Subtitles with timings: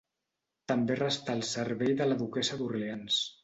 [0.71, 3.25] També restà al servei de la duquessa d'Orleans.